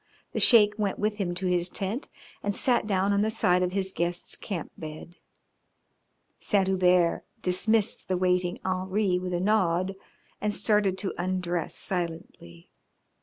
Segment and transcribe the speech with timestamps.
[0.33, 2.09] The Sheik went with him to his tent
[2.41, 5.17] and sat down on the side of his guest's camp bed.
[6.39, 9.93] Saint Hubert dismissed the waiting Henri with a nod
[10.41, 12.71] and started to undress silently.